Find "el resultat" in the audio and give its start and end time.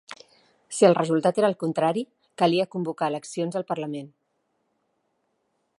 0.87-1.41